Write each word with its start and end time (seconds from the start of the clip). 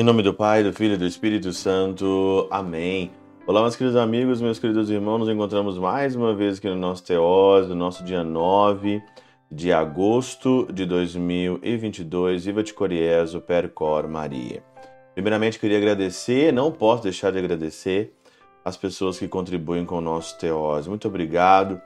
Em 0.00 0.02
nome 0.02 0.22
do 0.22 0.32
Pai, 0.32 0.62
do 0.62 0.72
Filho 0.72 0.94
e 0.94 0.96
do 0.96 1.04
Espírito 1.04 1.52
Santo. 1.52 2.48
Amém. 2.50 3.10
Olá, 3.46 3.60
meus 3.60 3.76
queridos 3.76 4.00
amigos, 4.00 4.40
meus 4.40 4.58
queridos 4.58 4.88
irmãos. 4.88 5.18
Nos 5.18 5.28
encontramos 5.28 5.76
mais 5.76 6.16
uma 6.16 6.34
vez 6.34 6.56
aqui 6.56 6.70
no 6.70 6.74
nosso 6.74 7.04
Teós, 7.04 7.68
no 7.68 7.74
nosso 7.74 8.02
dia 8.02 8.24
9 8.24 9.02
de 9.52 9.70
agosto 9.70 10.66
de 10.72 10.86
2022. 10.86 12.46
Viva 12.46 12.62
de 12.62 12.72
Coriezo, 12.72 13.42
Percor 13.42 14.08
Maria. 14.08 14.64
Primeiramente, 15.12 15.58
queria 15.58 15.76
agradecer, 15.76 16.50
não 16.50 16.72
posso 16.72 17.02
deixar 17.02 17.30
de 17.30 17.38
agradecer 17.38 18.14
as 18.64 18.78
pessoas 18.78 19.18
que 19.18 19.28
contribuem 19.28 19.84
com 19.84 19.98
o 19.98 20.00
nosso 20.00 20.38
Teós. 20.38 20.86
Muito 20.86 21.08
obrigado. 21.08 21.78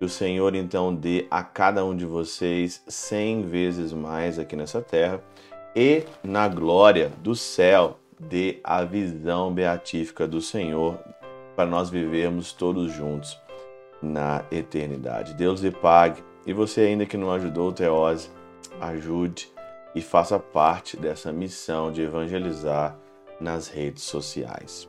Que 0.00 0.06
o 0.06 0.08
Senhor 0.08 0.56
então 0.56 0.92
dê 0.92 1.28
a 1.30 1.44
cada 1.44 1.84
um 1.84 1.94
de 1.94 2.04
vocês 2.04 2.82
cem 2.88 3.42
vezes 3.42 3.92
mais 3.92 4.36
aqui 4.36 4.56
nessa 4.56 4.82
terra 4.82 5.22
e 5.74 6.04
na 6.22 6.48
glória 6.48 7.10
do 7.22 7.34
céu 7.34 7.98
dê 8.18 8.60
a 8.62 8.84
visão 8.84 9.52
beatífica 9.52 10.26
do 10.26 10.40
Senhor 10.40 10.98
para 11.56 11.68
nós 11.68 11.90
vivermos 11.90 12.52
todos 12.52 12.92
juntos 12.92 13.38
na 14.00 14.44
eternidade. 14.50 15.34
Deus 15.34 15.60
lhe 15.60 15.70
pague 15.70 16.22
e 16.46 16.52
você 16.52 16.82
ainda 16.82 17.06
que 17.06 17.16
não 17.16 17.32
ajudou 17.32 17.70
o 17.70 17.72
Teose, 17.72 18.30
ajude 18.80 19.50
e 19.94 20.00
faça 20.00 20.38
parte 20.38 20.96
dessa 20.96 21.32
missão 21.32 21.92
de 21.92 22.02
evangelizar 22.02 22.96
nas 23.40 23.68
redes 23.68 24.04
sociais. 24.04 24.88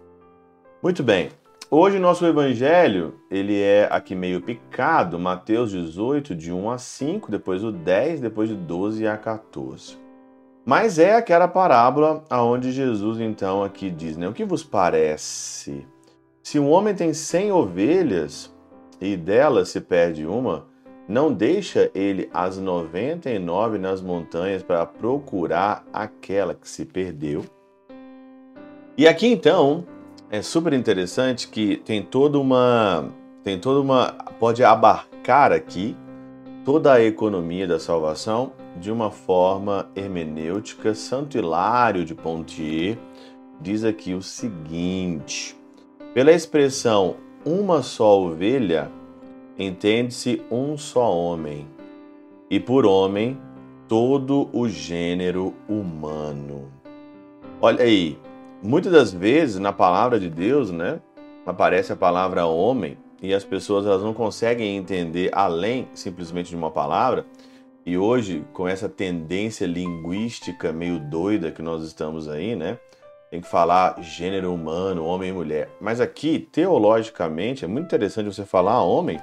Muito 0.82 1.04
bem. 1.04 1.30
Hoje 1.70 1.98
nosso 1.98 2.26
evangelho, 2.26 3.16
ele 3.32 3.60
é 3.60 3.88
aqui 3.90 4.14
meio 4.14 4.42
picado, 4.42 5.18
Mateus 5.18 5.72
18 5.72 6.36
de 6.36 6.52
1 6.52 6.70
a 6.70 6.78
5, 6.78 7.32
depois 7.32 7.64
o 7.64 7.72
10, 7.72 8.22
depois 8.22 8.50
de 8.50 8.56
12 8.56 9.08
a 9.08 9.18
14. 9.18 10.03
Mas 10.66 10.98
é 10.98 11.16
aquela 11.16 11.48
parábola 11.48 12.24
aonde 12.30 12.72
Jesus 12.72 13.20
então 13.20 13.64
aqui 13.64 13.90
diz, 13.90 14.16
né? 14.16 14.28
O 14.30 14.34
que 14.34 14.46
vos 14.46 14.64
parece? 14.64 15.86
Se 16.42 16.58
um 16.58 16.70
homem 16.70 16.96
tem 16.96 17.14
cem 17.14 17.52
ovelhas 17.52 18.54
e 19.00 19.18
delas 19.18 19.70
se 19.70 19.82
perde 19.82 20.26
uma, 20.26 20.66
não 21.08 21.34
deixa 21.34 21.92
ele 21.94 22.30
as 22.34 22.58
noventa 22.58 23.30
e 23.30 23.38
nove 23.38 23.78
nas 23.78 24.02
montanhas 24.02 24.64
para 24.64 24.86
procurar 24.86 25.86
aquela 25.92 26.54
que 26.54 26.70
se 26.70 26.86
perdeu? 26.86 27.44
E 28.98 29.06
aqui 29.06 29.28
então 29.28 29.86
é 30.30 30.42
super 30.42 30.72
interessante 30.72 31.50
que 31.50 31.76
tem 31.78 32.02
toda 32.02 32.40
uma 32.40 33.10
tem 33.44 33.60
toda 33.60 33.82
uma 33.82 34.14
pode 34.40 34.64
abarcar 34.64 35.52
aqui 35.52 35.94
toda 36.64 36.94
a 36.94 37.04
economia 37.04 37.68
da 37.68 37.80
salvação 37.80 38.54
de 38.80 38.92
uma 38.92 39.12
forma 39.12 39.90
hermenêutica. 39.96 40.94
Santo 40.94 41.38
Hilário 41.38 42.06
de 42.06 42.16
Pontier 42.16 42.98
diz 43.60 43.84
aqui 43.84 44.14
o 44.14 44.22
seguinte: 44.22 45.56
pela 46.14 46.32
expressão 46.32 47.16
uma 47.46 47.82
só 47.82 48.22
ovelha, 48.22 48.92
entende-se 49.58 50.42
um 50.50 50.78
só 50.78 51.12
homem, 51.12 51.68
e 52.50 52.60
por 52.60 52.86
homem 52.86 53.38
todo 53.88 54.50
o 54.54 54.68
gênero 54.68 55.54
humano. 55.68 56.72
Olha 57.62 57.84
aí, 57.84 58.18
muitas 58.62 58.92
das 58.92 59.14
vezes 59.14 59.60
na 59.60 59.72
palavra 59.74 60.20
de 60.20 60.30
Deus, 60.30 60.72
né, 60.72 61.00
aparece 61.46 61.92
a 61.92 61.96
palavra 61.96 62.46
homem 62.46 62.98
e 63.22 63.34
as 63.34 63.44
pessoas 63.44 63.86
elas 63.86 64.04
não 64.04 64.14
conseguem 64.14 64.76
entender 64.76 65.30
além 65.34 65.88
simplesmente 65.94 66.50
de 66.50 66.56
uma 66.56 66.72
palavra. 66.72 67.26
E 67.86 67.98
hoje, 67.98 68.46
com 68.54 68.66
essa 68.66 68.88
tendência 68.88 69.66
linguística 69.66 70.72
meio 70.72 71.00
doida 71.00 71.52
que 71.52 71.62
nós 71.62 71.84
estamos 71.84 72.30
aí, 72.30 72.56
né? 72.56 72.80
Tem 73.30 73.42
que 73.42 73.48
falar 73.48 74.02
gênero 74.02 74.54
humano, 74.54 75.04
homem 75.04 75.32
e 75.32 75.34
mulher. 75.34 75.70
Mas 75.82 76.00
aqui, 76.00 76.40
teologicamente, 76.52 77.66
é 77.66 77.68
muito 77.68 77.86
interessante 77.86 78.34
você 78.34 78.46
falar 78.46 78.82
homem, 78.84 79.20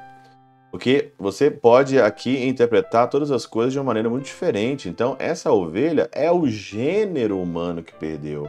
porque 0.70 1.12
você 1.18 1.50
pode 1.50 1.98
aqui 1.98 2.46
interpretar 2.46 3.08
todas 3.08 3.30
as 3.30 3.46
coisas 3.46 3.72
de 3.72 3.78
uma 3.78 3.86
maneira 3.86 4.10
muito 4.10 4.26
diferente. 4.26 4.88
Então, 4.88 5.16
essa 5.18 5.50
ovelha 5.50 6.10
é 6.12 6.30
o 6.30 6.46
gênero 6.46 7.40
humano 7.40 7.82
que 7.82 7.94
perdeu. 7.94 8.46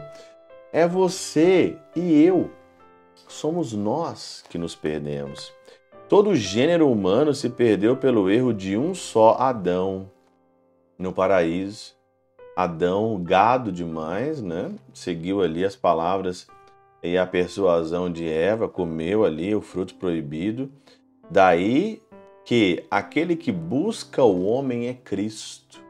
É 0.74 0.86
você 0.86 1.78
e 1.96 2.22
eu. 2.24 2.52
Somos 3.30 3.72
nós 3.72 4.44
que 4.50 4.58
nos 4.58 4.76
perdemos. 4.76 5.54
Todo 6.12 6.32
o 6.32 6.36
gênero 6.36 6.92
humano 6.92 7.34
se 7.34 7.50
perdeu 7.50 7.96
pelo 7.96 8.30
erro 8.30 8.54
de 8.54 8.76
um 8.76 8.94
só 8.94 9.38
Adão 9.40 10.12
no 11.00 11.14
paraíso. 11.14 11.94
Adão, 12.54 13.24
gado 13.24 13.72
demais, 13.72 14.42
né? 14.42 14.74
Seguiu 14.94 15.42
ali 15.42 15.64
as 15.64 15.74
palavras 15.74 16.48
e 17.02 17.18
a 17.18 17.26
persuasão 17.26 18.12
de 18.12 18.28
Eva, 18.28 18.68
comeu 18.68 19.24
ali 19.24 19.56
o 19.56 19.62
fruto 19.62 19.96
proibido. 19.96 20.70
Daí 21.30 22.02
que 22.44 22.84
aquele 22.92 23.38
que 23.38 23.54
busca 23.54 24.22
o 24.22 24.44
homem 24.44 24.90
é 24.90 24.94
Cristo. 24.94 25.82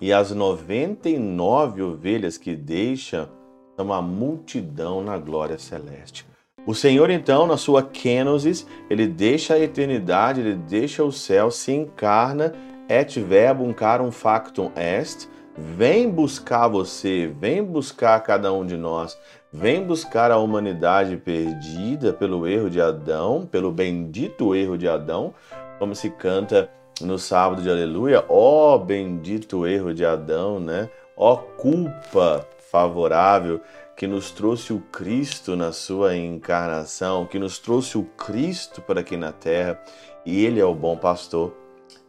E 0.00 0.14
as 0.14 0.30
99 0.30 1.82
ovelhas 1.82 2.38
que 2.38 2.56
deixa 2.56 3.28
são 3.76 3.92
a 3.92 4.00
multidão 4.00 5.04
na 5.04 5.18
glória 5.18 5.58
celeste. 5.58 6.29
O 6.66 6.74
Senhor, 6.74 7.10
então, 7.10 7.46
na 7.46 7.56
sua 7.56 7.82
kenosis, 7.82 8.66
ele 8.88 9.06
deixa 9.06 9.54
a 9.54 9.58
eternidade, 9.58 10.40
ele 10.40 10.54
deixa 10.54 11.02
o 11.02 11.10
céu, 11.10 11.50
se 11.50 11.72
encarna, 11.72 12.52
et 12.88 13.20
verbum 13.20 13.72
carum 13.72 14.10
factum 14.10 14.70
est, 14.74 15.28
vem 15.56 16.10
buscar 16.10 16.66
você, 16.68 17.32
vem 17.38 17.62
buscar 17.62 18.20
cada 18.20 18.52
um 18.52 18.66
de 18.66 18.76
nós, 18.76 19.16
vem 19.52 19.84
buscar 19.84 20.30
a 20.30 20.38
humanidade 20.38 21.16
perdida 21.16 22.12
pelo 22.12 22.46
erro 22.46 22.68
de 22.68 22.80
Adão, 22.80 23.46
pelo 23.46 23.70
bendito 23.70 24.54
erro 24.54 24.76
de 24.76 24.88
Adão, 24.88 25.32
como 25.78 25.94
se 25.94 26.10
canta 26.10 26.68
no 27.00 27.18
sábado 27.18 27.62
de 27.62 27.70
aleluia, 27.70 28.24
ó 28.28 28.74
oh, 28.74 28.78
bendito 28.78 29.66
erro 29.66 29.94
de 29.94 30.04
Adão, 30.04 30.60
né? 30.60 30.90
Ó 31.16 31.32
oh, 31.32 31.36
culpa 31.36 32.46
favorável 32.70 33.60
que 34.00 34.06
nos 34.06 34.30
trouxe 34.30 34.72
o 34.72 34.80
Cristo 34.90 35.54
na 35.54 35.72
sua 35.72 36.16
encarnação, 36.16 37.26
que 37.26 37.38
nos 37.38 37.58
trouxe 37.58 37.98
o 37.98 38.04
Cristo 38.16 38.80
para 38.80 39.00
aqui 39.00 39.14
na 39.14 39.30
terra, 39.30 39.78
e 40.24 40.42
ele 40.42 40.58
é 40.58 40.64
o 40.64 40.74
bom 40.74 40.96
pastor 40.96 41.54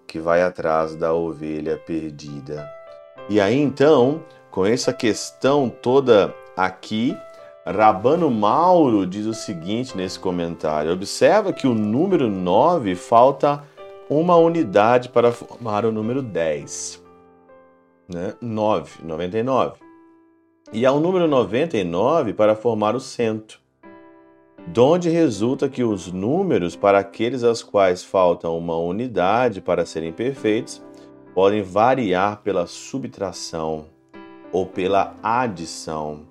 que 0.07 0.17
vai 0.17 0.41
atrás 0.41 0.95
da 0.95 1.13
ovelha 1.13 1.75
perdida. 1.75 2.71
E 3.27 3.41
aí 3.41 3.59
então, 3.59 4.23
com 4.49 4.65
essa 4.65 4.93
questão 4.93 5.67
toda 5.67 6.33
aqui, 6.55 7.13
Rabano 7.65 8.31
Mauro 8.31 9.05
diz 9.05 9.25
o 9.25 9.33
seguinte 9.33 9.97
nesse 9.97 10.17
comentário: 10.17 10.93
observa 10.93 11.51
que 11.51 11.67
o 11.67 11.73
número 11.73 12.29
9 12.29 12.95
falta 12.95 13.65
uma 14.09 14.37
unidade 14.37 15.09
para 15.09 15.33
formar 15.33 15.83
o 15.83 15.91
número 15.91 16.21
10. 16.21 17.03
Né? 18.07 18.33
9, 18.39 19.03
99 19.03 19.90
e 20.73 20.85
ao 20.85 20.99
número 20.99 21.27
99 21.27 22.33
para 22.33 22.55
formar 22.55 22.95
o 22.95 22.99
cento, 22.99 23.59
donde 24.67 25.09
resulta 25.09 25.67
que 25.67 25.83
os 25.83 26.11
números 26.11 26.75
para 26.75 26.99
aqueles 26.99 27.43
aos 27.43 27.61
quais 27.61 28.03
falta 28.03 28.49
uma 28.49 28.77
unidade 28.77 29.59
para 29.59 29.85
serem 29.85 30.13
perfeitos 30.13 30.81
podem 31.33 31.61
variar 31.61 32.41
pela 32.41 32.67
subtração 32.67 33.85
ou 34.51 34.65
pela 34.65 35.15
adição, 35.21 36.21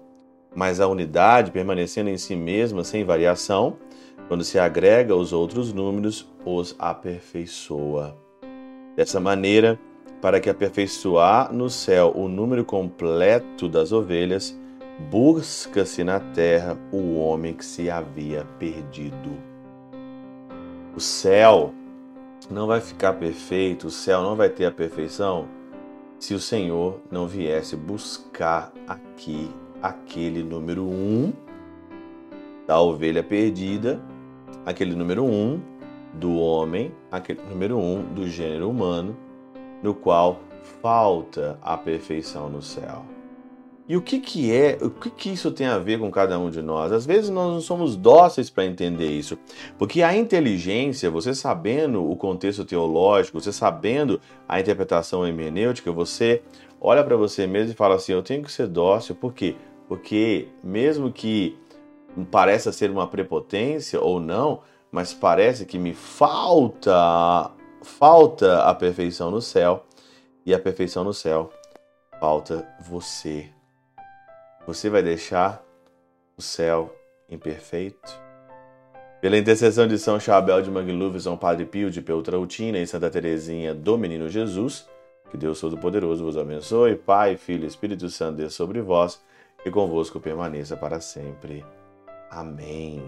mas 0.55 0.81
a 0.81 0.89
unidade 0.89 1.51
permanecendo 1.51 2.09
em 2.09 2.17
si 2.17 2.35
mesma 2.35 2.83
sem 2.83 3.05
variação, 3.05 3.77
quando 4.29 4.45
se 4.45 4.59
agrega 4.59 5.15
os 5.15 5.33
outros 5.33 5.73
números, 5.73 6.31
os 6.45 6.75
aperfeiçoa. 6.79 8.17
Dessa 8.97 9.19
maneira, 9.19 9.79
para 10.21 10.41
que 10.41 10.51
aperfeiçoar 10.51 11.53
no 11.53 11.71
céu 11.71 12.13
o 12.15 12.29
número 12.29 12.65
completo 12.65 13.69
das 13.69 13.91
ovelhas, 13.91 14.57
busca-se 15.11 16.05
na 16.05 16.21
terra 16.21 16.77
o 16.93 17.17
homem 17.17 17.55
que 17.55 17.65
se 17.65 17.89
havia 17.89 18.45
perdido. 18.59 19.31
O 20.95 21.01
céu 21.01 21.73
não 22.51 22.67
vai 22.67 22.81
ficar 22.81 23.15
perfeito, 23.15 23.87
o 23.87 23.91
céu 23.91 24.23
não 24.23 24.37
vai 24.37 24.51
ter 24.51 24.67
a 24.67 24.71
perfeição 24.71 25.49
se 26.19 26.35
o 26.35 26.39
Senhor 26.39 27.01
não 27.11 27.27
viesse 27.27 27.75
buscar 27.75 28.73
aqui 28.87 29.51
aquele 29.83 30.43
número 30.43 30.85
um 30.85 31.33
da 32.67 32.79
ovelha 32.79 33.23
perdida, 33.23 33.99
aquele 34.67 34.95
número 34.95 35.25
um 35.25 35.59
do 36.13 36.37
homem, 36.37 36.93
aquele 37.11 37.41
número 37.49 37.79
um 37.79 38.03
do 38.03 38.29
gênero 38.29 38.69
humano 38.69 39.17
no 39.83 39.95
qual 39.95 40.41
falta 40.83 41.59
a 41.63 41.77
perfeição 41.77 42.49
no 42.49 42.63
céu. 42.63 43.05
E 43.89 43.97
o 43.97 44.01
que, 44.01 44.21
que 44.21 44.55
é, 44.55 44.79
o 44.81 44.89
que, 44.89 45.11
que 45.11 45.31
isso 45.31 45.51
tem 45.51 45.67
a 45.67 45.77
ver 45.77 45.99
com 45.99 46.13
cada 46.13 46.39
um 46.39 46.49
de 46.49 46.63
nós? 46.63 46.93
Às 46.93 47.05
vezes 47.05 47.29
nós 47.29 47.53
não 47.53 47.61
somos 47.61 47.97
dóceis 47.97 48.49
para 48.49 48.65
entender 48.65 49.11
isso, 49.11 49.37
porque 49.77 50.01
a 50.01 50.17
inteligência, 50.17 51.11
você 51.11 51.35
sabendo 51.35 52.09
o 52.09 52.15
contexto 52.15 52.65
teológico, 52.65 53.41
você 53.41 53.53
sabendo 53.53 54.21
a 54.49 54.61
interpretação 54.61 55.27
hermenêutica, 55.27 55.91
você 55.91 56.41
olha 56.81 57.03
para 57.03 57.17
você 57.17 57.49
mesmo 57.49 57.73
e 57.73 57.75
fala 57.75 57.97
assim: 57.97 58.13
eu 58.13 58.23
tenho 58.23 58.45
que 58.45 58.53
ser 58.53 58.69
dócil, 58.69 59.17
por 59.17 59.35
quê? 59.35 59.57
Porque 59.89 60.47
mesmo 60.63 61.11
que 61.11 61.59
pareça 62.31 62.71
ser 62.71 62.93
uma 62.93 63.09
prepotência 63.09 64.01
ou 64.01 64.21
não, 64.21 64.61
mas 64.93 65.13
parece 65.13 65.67
que 65.67 65.81
me 65.81 65.95
falta 65.95 67.51
falta 67.83 68.63
a 68.65 68.75
perfeição 68.75 69.31
no 69.31 69.41
céu, 69.41 69.85
e 70.45 70.55
a 70.55 70.59
perfeição 70.59 71.05
no 71.05 71.13
céu 71.13 71.51
falta 72.19 72.67
você. 72.81 73.51
Você 74.67 74.91
vai 74.91 75.03
deixar 75.03 75.65
o 76.37 76.43
céu 76.43 76.95
imperfeito? 77.29 78.21
Pela 79.21 79.37
intercessão 79.37 79.87
de 79.87 79.99
São 79.99 80.19
Chabel 80.19 80.63
de 80.63 80.71
Mangluf, 80.71 81.21
São 81.21 81.37
Padre 81.37 81.67
Pio 81.67 81.91
de 81.91 82.01
Peltrautina 82.01 82.79
e 82.79 82.87
Santa 82.87 83.11
Teresinha 83.11 83.75
do 83.75 83.99
Menino 83.99 84.29
Jesus, 84.29 84.89
que 85.31 85.37
Deus 85.37 85.61
Todo-Poderoso 85.61 86.25
vos 86.25 86.39
abençoe, 86.39 86.97
Pai, 86.97 87.37
Filho 87.37 87.65
e 87.65 87.67
Espírito 87.67 88.09
Santo 88.09 88.39
dê 88.39 88.49
sobre 88.49 88.81
vós 88.81 89.21
e 89.65 89.71
convosco 89.71 90.19
permaneça 90.19 90.77
para 90.77 91.01
sempre. 91.01 91.65
Amém. 92.31 93.03